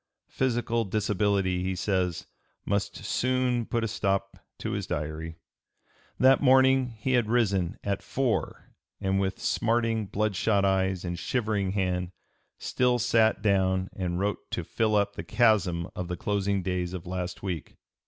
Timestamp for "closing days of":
16.17-17.05